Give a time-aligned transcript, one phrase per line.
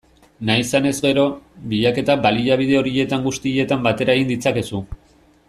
[0.49, 1.25] Nahi izanez gero,
[1.73, 4.83] bilaketak baliabide horietan guztietan batera egin ditzakezu.